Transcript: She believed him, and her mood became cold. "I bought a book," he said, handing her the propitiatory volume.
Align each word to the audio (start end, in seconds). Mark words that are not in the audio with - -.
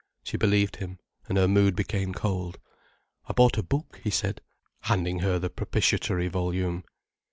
She 0.23 0.35
believed 0.35 0.77
him, 0.77 0.97
and 1.29 1.37
her 1.37 1.47
mood 1.47 1.75
became 1.75 2.11
cold. 2.11 2.57
"I 3.29 3.33
bought 3.33 3.59
a 3.59 3.61
book," 3.61 4.01
he 4.03 4.09
said, 4.09 4.41
handing 4.79 5.19
her 5.19 5.37
the 5.37 5.51
propitiatory 5.51 6.27
volume. 6.27 6.83